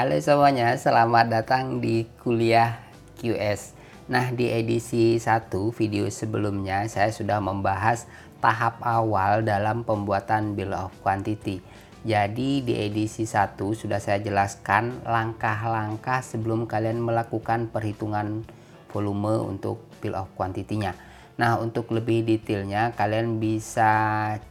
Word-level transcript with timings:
Halo 0.00 0.16
semuanya, 0.16 0.72
selamat 0.80 1.28
datang 1.28 1.76
di 1.76 2.08
kuliah 2.24 2.80
QS. 3.20 3.76
Nah, 4.08 4.32
di 4.32 4.48
edisi 4.48 5.20
1 5.20 5.52
video 5.76 6.08
sebelumnya 6.08 6.88
saya 6.88 7.12
sudah 7.12 7.36
membahas 7.36 8.08
tahap 8.40 8.80
awal 8.80 9.44
dalam 9.44 9.84
pembuatan 9.84 10.56
bill 10.56 10.72
of 10.72 10.88
quantity. 11.04 11.60
Jadi 12.00 12.64
di 12.64 12.80
edisi 12.80 13.28
1 13.28 13.60
sudah 13.76 14.00
saya 14.00 14.24
jelaskan 14.24 15.04
langkah-langkah 15.04 16.24
sebelum 16.24 16.64
kalian 16.64 16.96
melakukan 16.96 17.68
perhitungan 17.68 18.48
volume 18.88 19.52
untuk 19.52 19.84
bill 20.00 20.16
of 20.16 20.32
quantity-nya. 20.32 20.96
Nah, 21.36 21.60
untuk 21.60 21.92
lebih 21.92 22.24
detailnya 22.24 22.96
kalian 22.96 23.36
bisa 23.36 23.92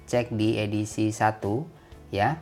cek 0.06 0.30
di 0.30 0.62
edisi 0.62 1.10
1 1.10 1.66
ya. 2.14 2.38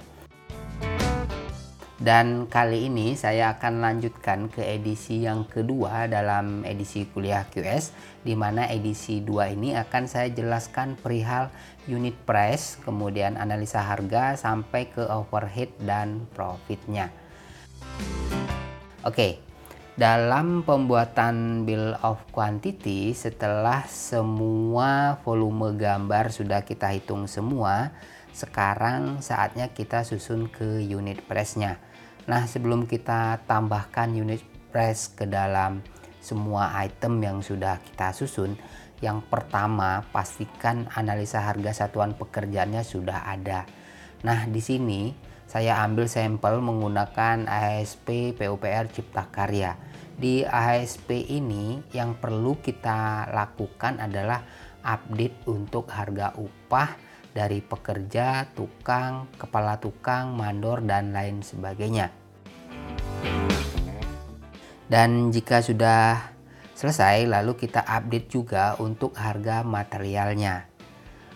Dan 1.98 2.46
kali 2.46 2.94
ini 2.94 3.18
saya 3.18 3.58
akan 3.58 3.82
lanjutkan 3.82 4.54
ke 4.54 4.62
edisi 4.62 5.26
yang 5.26 5.50
kedua 5.50 6.06
dalam 6.06 6.62
edisi 6.62 7.10
kuliah 7.10 7.42
QS 7.50 7.90
di 8.22 8.38
mana 8.38 8.70
edisi 8.70 9.26
2 9.26 9.58
ini 9.58 9.74
akan 9.74 10.06
saya 10.06 10.30
jelaskan 10.30 10.94
perihal 10.94 11.50
unit 11.90 12.14
price, 12.22 12.78
kemudian 12.86 13.34
analisa 13.34 13.82
harga 13.82 14.38
sampai 14.38 14.94
ke 14.94 15.10
overhead 15.10 15.74
dan 15.82 16.30
profitnya. 16.38 17.10
Oke, 19.02 19.42
dalam 19.98 20.62
pembuatan 20.62 21.66
bill 21.66 21.98
of 22.06 22.22
quantity 22.30 23.18
setelah 23.18 23.90
semua 23.90 25.18
volume 25.26 25.74
gambar 25.74 26.30
sudah 26.30 26.62
kita 26.62 26.94
hitung 26.94 27.26
semua, 27.26 27.90
sekarang 28.38 29.26
saatnya 29.26 29.74
kita 29.74 30.06
susun 30.06 30.46
ke 30.46 30.86
unit 30.86 31.26
price-nya. 31.26 31.82
Nah, 32.30 32.46
sebelum 32.46 32.86
kita 32.86 33.42
tambahkan 33.50 34.14
unit 34.14 34.46
price 34.70 35.10
ke 35.10 35.26
dalam 35.26 35.82
semua 36.22 36.78
item 36.86 37.18
yang 37.26 37.38
sudah 37.42 37.82
kita 37.82 38.14
susun, 38.14 38.54
yang 39.02 39.26
pertama 39.26 40.06
pastikan 40.14 40.86
analisa 40.94 41.42
harga 41.42 41.86
satuan 41.90 42.14
pekerjaannya 42.14 42.86
sudah 42.86 43.26
ada. 43.26 43.66
Nah, 44.22 44.46
di 44.46 44.62
sini 44.62 45.18
saya 45.50 45.82
ambil 45.82 46.06
sampel 46.06 46.62
menggunakan 46.62 47.50
ASP 47.50 48.38
PUPR 48.38 48.94
Cipta 48.94 49.34
Karya. 49.34 49.74
Di 50.14 50.46
ASP 50.46 51.10
ini 51.14 51.82
yang 51.90 52.22
perlu 52.22 52.62
kita 52.62 53.34
lakukan 53.34 53.98
adalah 53.98 54.46
update 54.86 55.50
untuk 55.50 55.90
harga 55.90 56.38
upah 56.38 57.07
dari 57.38 57.62
pekerja, 57.62 58.50
tukang, 58.58 59.30
kepala 59.38 59.78
tukang, 59.78 60.34
mandor, 60.34 60.82
dan 60.82 61.14
lain 61.14 61.46
sebagainya. 61.46 62.10
Dan 64.90 65.30
jika 65.30 65.62
sudah 65.62 66.34
selesai, 66.74 67.30
lalu 67.30 67.54
kita 67.54 67.86
update 67.86 68.34
juga 68.34 68.74
untuk 68.82 69.14
harga 69.14 69.62
materialnya. 69.62 70.66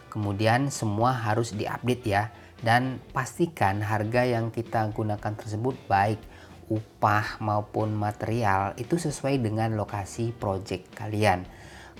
Kemudian 0.10 0.74
semua 0.74 1.14
harus 1.14 1.54
diupdate 1.54 2.06
ya, 2.10 2.34
dan 2.66 2.98
pastikan 3.14 3.86
harga 3.86 4.26
yang 4.26 4.50
kita 4.50 4.90
gunakan 4.90 5.34
tersebut 5.38 5.78
baik 5.86 6.18
upah 6.72 7.38
maupun 7.44 7.92
material 7.92 8.72
itu 8.80 8.96
sesuai 8.96 9.44
dengan 9.44 9.76
lokasi 9.76 10.32
project 10.32 10.96
kalian 10.96 11.44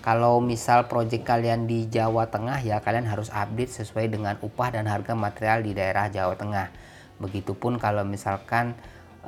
kalau 0.02 0.42
misal 0.42 0.90
project 0.90 1.22
kalian 1.22 1.70
di 1.70 1.86
Jawa 1.86 2.26
Tengah 2.34 2.58
ya 2.66 2.82
kalian 2.82 3.06
harus 3.06 3.30
update 3.30 3.70
sesuai 3.70 4.10
dengan 4.10 4.34
upah 4.42 4.74
dan 4.74 4.90
harga 4.90 5.14
material 5.14 5.62
di 5.62 5.78
daerah 5.78 6.10
Jawa 6.10 6.34
Tengah. 6.34 6.74
Begitupun 7.22 7.78
kalau 7.78 8.02
misalkan 8.02 8.74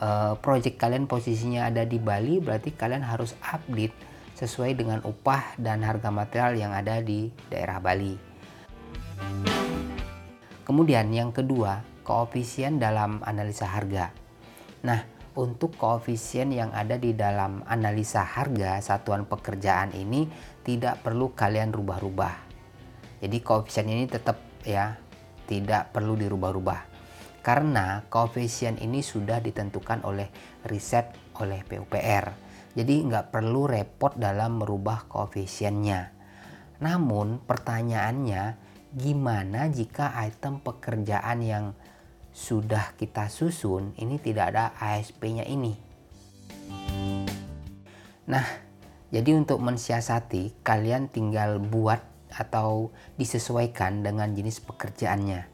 uh, 0.02 0.34
project 0.42 0.82
kalian 0.82 1.06
posisinya 1.06 1.70
ada 1.70 1.86
di 1.86 2.02
Bali 2.02 2.42
berarti 2.42 2.74
kalian 2.74 3.06
harus 3.06 3.38
update 3.46 3.94
sesuai 4.34 4.74
dengan 4.74 5.06
upah 5.06 5.62
dan 5.62 5.86
harga 5.86 6.10
material 6.10 6.58
yang 6.58 6.74
ada 6.74 6.98
di 7.06 7.30
daerah 7.54 7.78
Bali. 7.78 8.18
Kemudian 10.66 11.14
yang 11.14 11.30
kedua, 11.30 11.86
koefisien 12.02 12.82
dalam 12.82 13.22
analisa 13.22 13.70
harga. 13.70 14.10
Nah, 14.82 15.06
untuk 15.34 15.74
koefisien 15.78 16.54
yang 16.54 16.70
ada 16.74 16.98
di 17.02 17.18
dalam 17.18 17.66
analisa 17.66 18.22
harga 18.22 18.78
satuan 18.82 19.26
pekerjaan 19.26 19.94
ini 19.98 20.30
tidak 20.62 21.02
perlu 21.02 21.34
kalian 21.34 21.74
rubah-rubah. 21.74 22.36
Jadi 23.24 23.38
koefisien 23.42 23.88
ini 23.90 24.06
tetap 24.06 24.38
ya 24.62 24.94
tidak 25.50 25.90
perlu 25.96 26.14
dirubah-rubah. 26.14 26.94
Karena 27.44 28.08
koefisien 28.08 28.80
ini 28.80 29.04
sudah 29.04 29.44
ditentukan 29.44 30.08
oleh 30.08 30.32
riset 30.64 31.12
oleh 31.42 31.66
PUPR. 31.66 32.26
Jadi 32.74 32.96
nggak 33.06 33.30
perlu 33.30 33.68
repot 33.68 34.16
dalam 34.16 34.64
merubah 34.64 35.06
koefisiennya. 35.12 36.14
Namun 36.80 37.44
pertanyaannya 37.44 38.44
gimana 38.94 39.68
jika 39.74 40.14
item 40.22 40.62
pekerjaan 40.62 41.40
yang 41.42 41.66
sudah 42.34 42.98
kita 42.98 43.30
susun 43.30 43.94
ini 44.02 44.18
tidak 44.18 44.58
ada 44.58 44.74
ASP-nya 44.82 45.46
ini. 45.46 45.78
Nah, 48.26 48.46
jadi 49.14 49.38
untuk 49.38 49.62
mensiasati 49.62 50.66
kalian 50.66 51.14
tinggal 51.14 51.62
buat 51.62 52.02
atau 52.34 52.90
disesuaikan 53.14 54.02
dengan 54.02 54.34
jenis 54.34 54.58
pekerjaannya. 54.66 55.54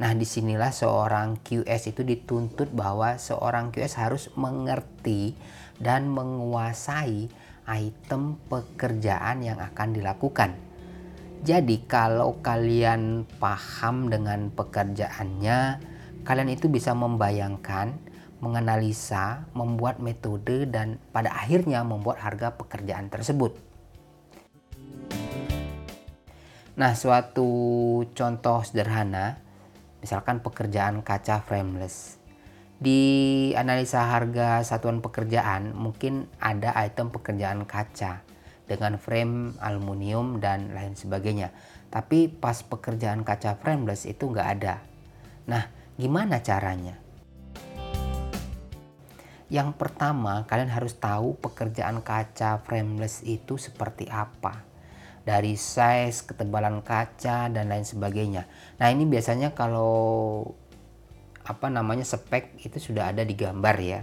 Nah, 0.00 0.16
di 0.16 0.24
sinilah 0.26 0.72
seorang 0.72 1.38
QS 1.44 1.94
itu 1.94 2.02
dituntut 2.02 2.72
bahwa 2.72 3.20
seorang 3.20 3.70
QS 3.70 3.94
harus 4.00 4.24
mengerti 4.34 5.36
dan 5.76 6.08
menguasai 6.10 7.28
item 7.68 8.40
pekerjaan 8.48 9.44
yang 9.44 9.60
akan 9.60 9.92
dilakukan. 9.92 10.56
Jadi, 11.44 11.84
kalau 11.84 12.40
kalian 12.40 13.28
paham 13.38 14.08
dengan 14.08 14.48
pekerjaannya, 14.50 15.60
kalian 16.30 16.54
itu 16.54 16.70
bisa 16.70 16.94
membayangkan, 16.94 17.98
menganalisa, 18.38 19.50
membuat 19.50 19.98
metode 19.98 20.62
dan 20.70 21.02
pada 21.10 21.34
akhirnya 21.34 21.82
membuat 21.82 22.22
harga 22.22 22.54
pekerjaan 22.54 23.10
tersebut. 23.10 23.58
Nah, 26.78 26.94
suatu 26.94 27.50
contoh 28.14 28.62
sederhana, 28.62 29.42
misalkan 29.98 30.38
pekerjaan 30.38 31.02
kaca 31.02 31.42
frameless. 31.42 32.22
Di 32.78 33.50
analisa 33.58 34.06
harga 34.06 34.62
satuan 34.62 35.02
pekerjaan 35.02 35.74
mungkin 35.74 36.30
ada 36.38 36.78
item 36.78 37.10
pekerjaan 37.10 37.66
kaca 37.66 38.22
dengan 38.70 39.02
frame 39.02 39.58
aluminium 39.58 40.38
dan 40.38 40.78
lain 40.78 40.94
sebagainya. 40.94 41.50
Tapi 41.90 42.30
pas 42.30 42.62
pekerjaan 42.62 43.26
kaca 43.26 43.58
frameless 43.58 44.06
itu 44.06 44.30
nggak 44.30 44.48
ada. 44.62 44.78
Nah, 45.50 45.79
Gimana 46.00 46.40
caranya? 46.40 46.96
Yang 49.52 49.76
pertama, 49.76 50.48
kalian 50.48 50.72
harus 50.72 50.96
tahu 50.96 51.36
pekerjaan 51.36 52.00
kaca 52.00 52.64
frameless 52.64 53.20
itu 53.20 53.60
seperti 53.60 54.08
apa. 54.08 54.64
Dari 55.28 55.60
size, 55.60 56.24
ketebalan 56.24 56.80
kaca, 56.80 57.52
dan 57.52 57.68
lain 57.68 57.84
sebagainya. 57.84 58.48
Nah, 58.80 58.88
ini 58.88 59.04
biasanya 59.04 59.52
kalau 59.52 60.40
apa 61.44 61.68
namanya 61.68 62.08
spek 62.08 62.56
itu 62.64 62.80
sudah 62.80 63.12
ada 63.12 63.20
di 63.20 63.36
gambar 63.36 63.76
ya. 63.84 64.00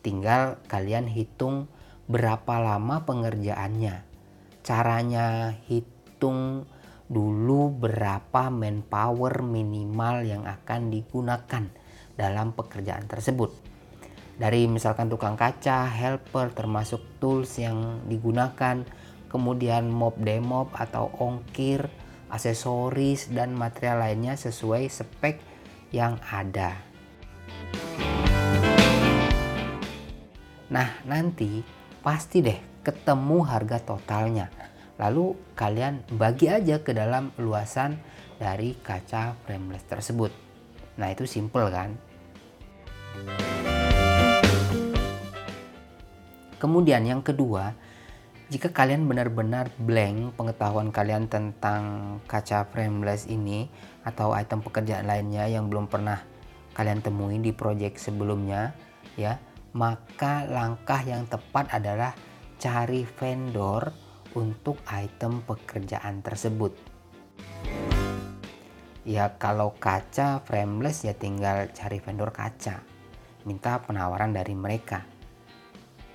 Tinggal 0.00 0.64
kalian 0.64 1.12
hitung 1.12 1.68
berapa 2.08 2.56
lama 2.56 3.04
pengerjaannya. 3.04 4.00
Caranya 4.64 5.52
hitung 5.68 6.64
dulu 7.08 7.72
berapa 7.72 8.52
manpower 8.52 9.40
minimal 9.40 10.28
yang 10.28 10.44
akan 10.44 10.92
digunakan 10.92 11.64
dalam 12.14 12.52
pekerjaan 12.52 13.08
tersebut. 13.08 13.48
Dari 14.38 14.70
misalkan 14.70 15.10
tukang 15.10 15.34
kaca, 15.34 15.88
helper, 15.88 16.54
termasuk 16.54 17.02
tools 17.18 17.58
yang 17.58 18.06
digunakan, 18.06 18.84
kemudian 19.32 19.90
mob 19.90 20.14
demob 20.20 20.70
atau 20.76 21.10
ongkir, 21.18 21.90
aksesoris, 22.30 23.34
dan 23.34 23.56
material 23.56 24.04
lainnya 24.04 24.38
sesuai 24.38 24.86
spek 24.86 25.42
yang 25.90 26.20
ada. 26.28 26.76
Nah, 30.68 31.00
nanti 31.08 31.64
pasti 32.04 32.44
deh 32.44 32.84
ketemu 32.84 33.42
harga 33.42 33.80
totalnya 33.82 34.67
Lalu 34.98 35.38
kalian 35.54 36.02
bagi 36.18 36.50
aja 36.50 36.82
ke 36.82 36.90
dalam 36.90 37.30
luasan 37.38 38.02
dari 38.34 38.74
kaca 38.74 39.38
frameless 39.46 39.86
tersebut. 39.86 40.34
Nah 40.98 41.14
itu 41.14 41.22
simple 41.22 41.70
kan? 41.70 41.94
Kemudian 46.58 47.06
yang 47.06 47.22
kedua, 47.22 47.70
jika 48.50 48.74
kalian 48.74 49.06
benar-benar 49.06 49.70
blank 49.78 50.34
pengetahuan 50.34 50.90
kalian 50.90 51.30
tentang 51.30 52.18
kaca 52.26 52.66
frameless 52.66 53.30
ini 53.30 53.70
atau 54.02 54.34
item 54.34 54.66
pekerjaan 54.66 55.06
lainnya 55.06 55.46
yang 55.46 55.70
belum 55.70 55.86
pernah 55.86 56.18
kalian 56.74 56.98
temui 56.98 57.38
di 57.38 57.54
project 57.54 58.02
sebelumnya, 58.02 58.74
ya, 59.14 59.38
maka 59.78 60.42
langkah 60.50 60.98
yang 61.06 61.22
tepat 61.30 61.70
adalah 61.70 62.18
cari 62.58 63.06
vendor 63.06 64.07
untuk 64.36 64.80
item 64.90 65.40
pekerjaan 65.46 66.20
tersebut. 66.20 66.74
Ya 69.08 69.40
kalau 69.40 69.72
kaca 69.80 70.44
frameless 70.44 71.06
ya 71.06 71.16
tinggal 71.16 71.72
cari 71.72 71.96
vendor 71.96 72.28
kaca. 72.28 72.84
Minta 73.48 73.80
penawaran 73.80 74.36
dari 74.36 74.52
mereka. 74.52 75.08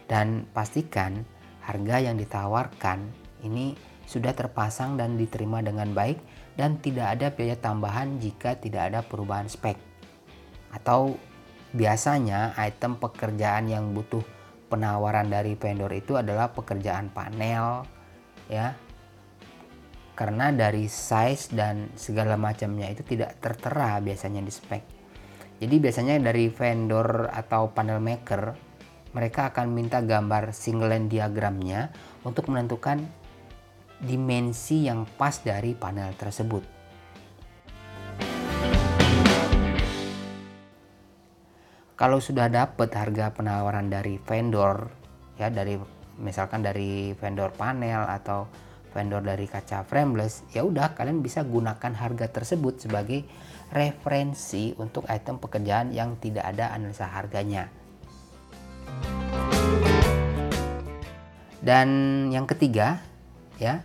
Dan 0.05 0.45
pastikan 0.53 1.25
harga 1.65 1.97
yang 1.97 2.21
ditawarkan 2.21 3.09
ini 3.41 3.73
sudah 4.05 4.35
terpasang 4.35 4.99
dan 4.99 5.17
diterima 5.17 5.63
dengan 5.65 5.89
baik 5.95 6.21
dan 6.53 6.77
tidak 6.77 7.17
ada 7.17 7.27
biaya 7.33 7.57
tambahan 7.57 8.21
jika 8.21 8.59
tidak 8.61 8.93
ada 8.93 8.99
perubahan 9.01 9.49
spek. 9.49 9.79
Atau 10.69 11.17
biasanya 11.73 12.53
item 12.61 13.01
pekerjaan 13.01 13.65
yang 13.65 13.89
butuh 13.97 14.21
penawaran 14.69 15.33
dari 15.33 15.57
vendor 15.57 15.89
itu 15.93 16.13
adalah 16.13 16.53
pekerjaan 16.53 17.09
panel 17.09 17.85
ya. 18.53 18.67
Karena 20.13 20.53
dari 20.53 20.85
size 20.85 21.49
dan 21.57 21.89
segala 21.97 22.37
macamnya 22.37 22.85
itu 22.85 23.01
tidak 23.01 23.41
tertera 23.41 23.97
biasanya 23.97 24.45
di 24.45 24.53
spek. 24.53 24.83
Jadi 25.57 25.75
biasanya 25.81 26.21
dari 26.21 26.53
vendor 26.53 27.33
atau 27.33 27.73
panel 27.73 27.97
maker 27.97 28.53
mereka 29.13 29.53
akan 29.53 29.73
minta 29.73 30.01
gambar 30.01 30.53
single 30.53 30.89
line 30.89 31.09
diagramnya 31.09 31.89
untuk 32.25 32.49
menentukan 32.49 33.01
dimensi 34.01 34.85
yang 34.89 35.05
pas 35.17 35.39
dari 35.41 35.77
panel 35.77 36.13
tersebut. 36.17 36.65
Kalau 41.93 42.19
sudah 42.19 42.49
dapat 42.49 42.89
harga 42.91 43.31
penawaran 43.31 43.87
dari 43.87 44.19
vendor, 44.19 44.91
ya 45.39 45.47
dari 45.47 45.77
misalkan 46.21 46.61
dari 46.61 47.13
vendor 47.17 47.53
panel 47.53 48.05
atau 48.05 48.45
vendor 48.93 49.25
dari 49.25 49.49
kaca 49.49 49.81
frameless, 49.83 50.45
ya 50.53 50.61
udah 50.61 50.93
kalian 50.93 51.25
bisa 51.25 51.41
gunakan 51.41 51.93
harga 51.97 52.29
tersebut 52.29 52.85
sebagai 52.85 53.25
referensi 53.73 54.77
untuk 54.77 55.09
item 55.09 55.41
pekerjaan 55.41 55.89
yang 55.89 56.15
tidak 56.21 56.45
ada 56.45 56.69
analisa 56.77 57.09
harganya. 57.09 57.73
Dan 61.63 61.89
yang 62.29 62.45
ketiga, 62.45 63.01
ya, 63.57 63.81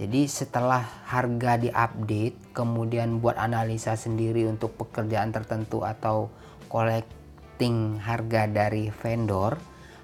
jadi 0.00 0.24
setelah 0.24 0.80
harga 1.12 1.60
diupdate, 1.60 2.56
kemudian 2.56 3.20
buat 3.20 3.36
analisa 3.36 3.92
sendiri 4.00 4.48
untuk 4.48 4.72
pekerjaan 4.80 5.28
tertentu 5.28 5.84
atau 5.84 6.32
collecting 6.72 8.00
harga 8.00 8.48
dari 8.48 8.88
vendor, 8.88 9.60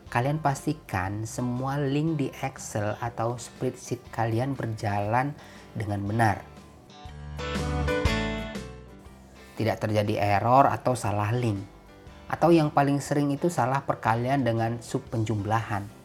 kalian 0.08 0.38
pastikan 0.42 1.26
semua 1.26 1.78
link 1.78 2.20
di 2.20 2.28
Excel 2.42 2.94
atau 2.98 3.38
spreadsheet 3.40 4.02
kalian 4.10 4.54
berjalan 4.54 5.34
dengan 5.72 6.00
benar. 6.04 6.36
Tidak 9.56 9.76
terjadi 9.80 10.38
error 10.38 10.68
atau 10.68 10.92
salah 10.92 11.32
link. 11.32 11.62
Atau 12.26 12.50
yang 12.50 12.74
paling 12.74 12.98
sering 12.98 13.30
itu 13.30 13.46
salah 13.46 13.86
perkalian 13.86 14.42
dengan 14.42 14.82
sub 14.82 15.06
penjumlahan 15.08 15.96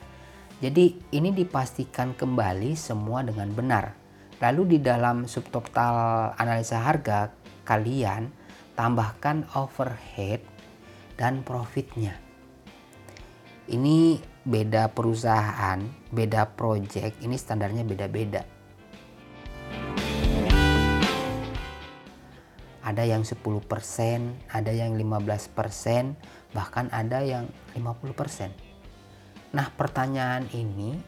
jadi 0.61 0.93
ini 1.09 1.33
dipastikan 1.33 2.13
kembali 2.13 2.77
semua 2.77 3.25
dengan 3.25 3.49
benar. 3.49 3.97
Lalu 4.37 4.77
di 4.77 4.79
dalam 4.85 5.25
subtotal 5.25 6.37
analisa 6.37 6.85
harga 6.85 7.33
kalian 7.65 8.29
tambahkan 8.77 9.49
overhead 9.57 10.45
dan 11.17 11.41
profitnya. 11.41 12.30
Ini 13.71 14.19
beda 14.43 14.91
perusahaan, 14.91 15.79
beda 16.11 16.43
project, 16.59 17.23
ini 17.23 17.39
standarnya 17.39 17.87
beda-beda. 17.87 18.43
Ada 22.83 23.07
yang 23.07 23.23
10%, 23.23 23.39
ada 24.51 24.71
yang 24.75 24.99
15%, 24.99 26.19
bahkan 26.51 26.91
ada 26.91 27.23
yang 27.23 27.47
50%. 27.71 28.51
Nah 29.55 29.71
pertanyaan 29.71 30.51
ini 30.51 30.99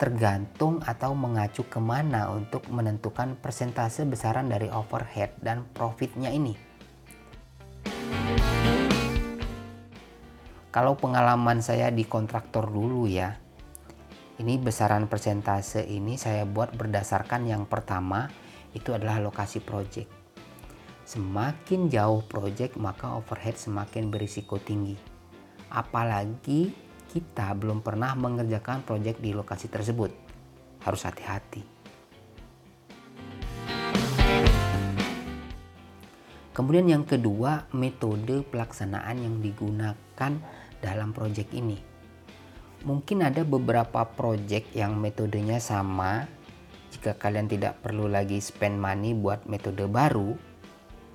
tergantung 0.00 0.80
atau 0.80 1.12
mengacu 1.12 1.68
ke 1.68 1.76
mana 1.76 2.32
untuk 2.32 2.64
menentukan 2.72 3.36
persentase 3.36 4.08
besaran 4.08 4.48
dari 4.48 4.72
overhead 4.72 5.36
dan 5.44 5.68
profitnya 5.76 6.32
ini. 6.32 6.65
Kalau 10.76 10.92
pengalaman 10.92 11.64
saya 11.64 11.88
di 11.88 12.04
kontraktor 12.04 12.68
dulu 12.68 13.08
ya, 13.08 13.32
ini 14.36 14.60
besaran 14.60 15.08
persentase 15.08 15.80
ini 15.80 16.20
saya 16.20 16.44
buat 16.44 16.76
berdasarkan 16.76 17.48
yang 17.48 17.64
pertama 17.64 18.28
itu 18.76 18.92
adalah 18.92 19.16
lokasi 19.16 19.64
project. 19.64 20.12
Semakin 21.08 21.88
jauh 21.88 22.20
project 22.28 22.76
maka 22.76 23.16
overhead 23.16 23.56
semakin 23.56 24.12
berisiko 24.12 24.60
tinggi. 24.60 25.00
Apalagi 25.72 26.68
kita 27.08 27.56
belum 27.56 27.80
pernah 27.80 28.12
mengerjakan 28.12 28.84
proyek 28.84 29.16
di 29.16 29.32
lokasi 29.32 29.72
tersebut. 29.72 30.12
Harus 30.84 31.08
hati-hati. 31.08 31.64
Kemudian 36.56 36.88
yang 36.88 37.04
kedua, 37.04 37.68
metode 37.76 38.40
pelaksanaan 38.48 39.20
yang 39.20 39.44
digunakan 39.44 40.32
dalam 40.84 41.12
proyek 41.16 41.52
ini. 41.56 41.78
Mungkin 42.86 43.24
ada 43.24 43.42
beberapa 43.42 44.06
proyek 44.06 44.70
yang 44.76 44.96
metodenya 44.96 45.58
sama. 45.58 46.28
Jika 46.94 47.18
kalian 47.18 47.50
tidak 47.50 47.82
perlu 47.82 48.06
lagi 48.06 48.38
spend 48.38 48.78
money 48.78 49.12
buat 49.12 49.44
metode 49.50 49.84
baru, 49.90 50.36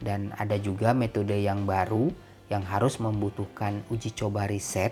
dan 0.02 0.34
ada 0.36 0.58
juga 0.58 0.92
metode 0.92 1.38
yang 1.38 1.64
baru 1.64 2.12
yang 2.52 2.66
harus 2.68 3.00
membutuhkan 3.00 3.86
uji 3.88 4.12
coba 4.12 4.50
riset 4.50 4.92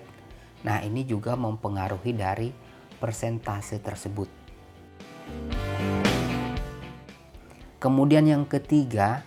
Nah, 0.60 0.84
ini 0.84 1.08
juga 1.08 1.40
mempengaruhi 1.40 2.12
dari 2.12 2.52
persentase 3.00 3.80
tersebut. 3.80 4.28
Kemudian 7.80 8.28
yang 8.28 8.44
ketiga, 8.44 9.24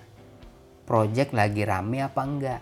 project 0.85 1.33
lagi 1.33 1.65
rame 1.65 2.05
apa 2.05 2.21
enggak? 2.21 2.61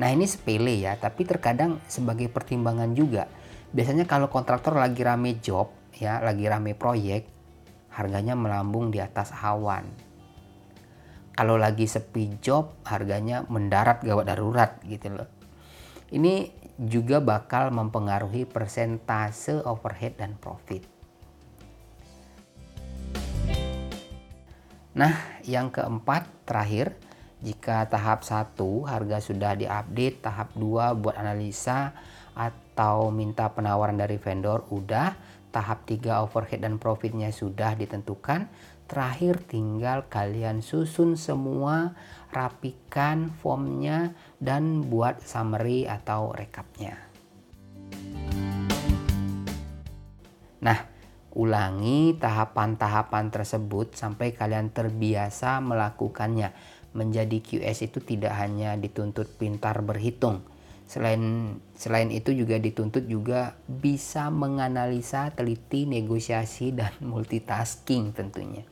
Nah, 0.00 0.08
ini 0.08 0.24
sepele 0.24 0.80
ya, 0.80 0.96
tapi 0.96 1.28
terkadang 1.28 1.76
sebagai 1.84 2.32
pertimbangan 2.32 2.96
juga. 2.96 3.28
Biasanya 3.76 4.08
kalau 4.08 4.32
kontraktor 4.32 4.72
lagi 4.72 5.04
rame 5.04 5.36
job, 5.44 5.68
ya, 5.92 6.24
lagi 6.24 6.48
rame 6.48 6.72
proyek, 6.72 7.28
harganya 7.92 8.32
melambung 8.32 8.88
di 8.88 8.96
atas 8.96 9.28
awan. 9.36 9.84
Kalau 11.36 11.60
lagi 11.60 11.84
sepi 11.84 12.40
job, 12.40 12.80
harganya 12.88 13.44
mendarat 13.52 14.00
gawat 14.00 14.24
darurat 14.24 14.80
gitu 14.88 15.20
loh. 15.20 15.28
Ini 16.08 16.48
juga 16.80 17.20
bakal 17.20 17.68
mempengaruhi 17.68 18.48
persentase 18.48 19.60
overhead 19.68 20.16
dan 20.16 20.32
profit. 20.40 20.80
Nah, 24.96 25.12
yang 25.44 25.68
keempat 25.68 26.26
terakhir, 26.48 26.96
jika 27.40 27.88
tahap 27.88 28.20
1 28.20 28.56
harga 28.84 29.18
sudah 29.24 29.56
diupdate, 29.56 30.20
tahap 30.20 30.52
2 30.56 30.92
buat 31.00 31.16
analisa 31.16 31.96
atau 32.36 33.08
minta 33.08 33.48
penawaran 33.48 33.96
dari 33.96 34.20
vendor 34.20 34.68
udah, 34.68 35.16
tahap 35.48 35.88
3 35.88 36.20
overhead 36.20 36.60
dan 36.60 36.76
profitnya 36.76 37.32
sudah 37.32 37.72
ditentukan, 37.74 38.44
terakhir 38.84 39.40
tinggal 39.48 40.04
kalian 40.12 40.60
susun 40.60 41.16
semua 41.16 41.96
rapikan 42.28 43.32
formnya 43.40 44.12
dan 44.36 44.84
buat 44.86 45.24
summary 45.24 45.88
atau 45.88 46.36
rekapnya. 46.36 46.98
Nah, 50.60 50.78
ulangi 51.32 52.18
tahapan-tahapan 52.18 53.32
tersebut 53.32 53.96
sampai 53.96 54.34
kalian 54.34 54.74
terbiasa 54.74 55.62
melakukannya. 55.62 56.52
Menjadi 56.90 57.38
QS 57.38 57.86
itu 57.86 58.02
tidak 58.02 58.34
hanya 58.34 58.74
dituntut 58.74 59.38
pintar 59.38 59.78
berhitung. 59.86 60.42
Selain 60.90 61.54
selain 61.78 62.10
itu 62.10 62.34
juga 62.34 62.58
dituntut 62.58 63.06
juga 63.06 63.54
bisa 63.70 64.26
menganalisa, 64.26 65.30
teliti, 65.30 65.86
negosiasi 65.86 66.74
dan 66.74 66.90
multitasking 67.12 68.10
tentunya. 68.10 68.66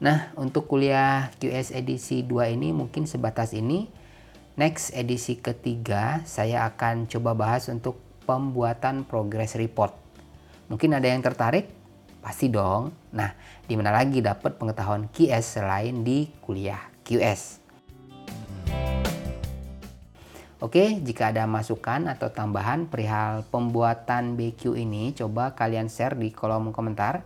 Nah, 0.00 0.32
untuk 0.38 0.64
kuliah 0.64 1.28
QS 1.42 1.76
edisi 1.76 2.24
2 2.24 2.56
ini 2.56 2.72
mungkin 2.72 3.04
sebatas 3.04 3.52
ini. 3.52 3.90
Next 4.56 4.96
edisi 4.96 5.40
ketiga, 5.40 6.24
saya 6.24 6.68
akan 6.68 7.04
coba 7.08 7.36
bahas 7.36 7.68
untuk 7.68 8.00
pembuatan 8.22 9.02
progress 9.02 9.58
report. 9.58 9.92
Mungkin 10.70 10.94
ada 10.94 11.10
yang 11.10 11.20
tertarik? 11.20 11.79
Pasti 12.20 12.52
dong. 12.52 12.92
Nah, 13.16 13.32
di 13.64 13.74
mana 13.74 13.90
lagi 13.90 14.20
dapat 14.20 14.60
pengetahuan 14.60 15.08
QS 15.08 15.60
selain 15.60 16.04
di 16.04 16.28
kuliah 16.44 16.80
QS. 17.02 17.60
Oke, 20.60 21.00
jika 21.00 21.32
ada 21.32 21.48
masukan 21.48 22.04
atau 22.12 22.28
tambahan 22.28 22.84
perihal 22.84 23.48
pembuatan 23.48 24.36
BQ 24.36 24.76
ini, 24.76 25.16
coba 25.16 25.56
kalian 25.56 25.88
share 25.88 26.20
di 26.20 26.28
kolom 26.28 26.68
komentar. 26.76 27.24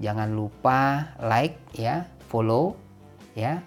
Jangan 0.00 0.32
lupa 0.32 1.12
like 1.20 1.60
ya, 1.76 2.08
follow 2.32 2.80
ya, 3.36 3.60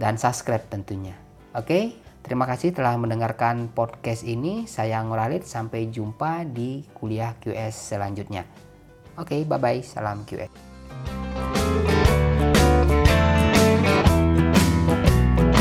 dan 0.00 0.16
subscribe 0.16 0.64
tentunya. 0.72 1.12
Oke, 1.52 2.00
terima 2.24 2.48
kasih 2.48 2.72
telah 2.72 2.96
mendengarkan 2.96 3.68
podcast 3.68 4.24
ini. 4.24 4.64
Saya 4.64 5.04
Nguralit, 5.04 5.44
sampai 5.44 5.92
jumpa 5.92 6.48
di 6.48 6.88
kuliah 6.96 7.36
QS 7.36 7.92
selanjutnya. 7.92 8.65
Oke, 9.16 9.44
bye-bye. 9.48 9.80
Salam 9.80 10.24
QS. 10.28 10.75